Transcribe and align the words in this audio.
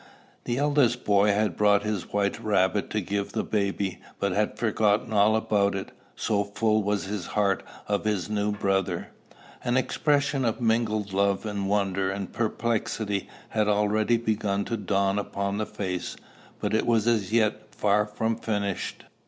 The 0.45 0.57
eldest 0.57 1.05
boy 1.05 1.27
had 1.27 1.55
brought 1.55 1.83
his 1.83 2.11
white 2.11 2.39
rabbit 2.43 2.89
to 2.89 3.01
give 3.01 3.33
the 3.33 3.43
baby, 3.43 3.99
but 4.19 4.31
had 4.31 4.57
forgotten 4.57 5.13
all 5.13 5.35
about 5.35 5.75
it, 5.75 5.91
so 6.15 6.43
full 6.43 6.81
was 6.81 7.03
his 7.05 7.27
heart 7.37 7.61
of 7.87 8.03
his 8.05 8.27
new 8.27 8.51
brother. 8.51 9.09
An 9.63 9.77
expression 9.77 10.43
of 10.43 10.59
mingled 10.59 11.13
love 11.13 11.45
and 11.45 11.69
wonder 11.69 12.09
and 12.09 12.33
perplexity 12.33 13.29
had 13.49 13.67
already 13.67 14.17
begun 14.17 14.65
to 14.65 14.75
dawn 14.75 15.19
upon 15.19 15.59
the 15.59 15.67
face, 15.67 16.15
but 16.59 16.73
it 16.73 16.87
was 16.87 17.05
as 17.07 17.31
yet 17.31 17.67
far 17.75 18.07
from 18.07 18.37
finished. 18.37 19.03